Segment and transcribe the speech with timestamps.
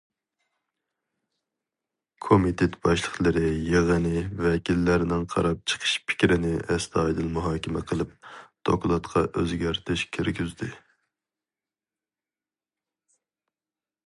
[2.27, 8.15] كومىتېت باشلىقلىرى يىغىنى ۋەكىللەرنىڭ قاراپ چىقىش پىكرىنى ئەستايىدىل مۇھاكىمە قىلىپ،
[8.71, 10.71] دوكلاتقا ئۆزگەرتىش كىرگۈزدى.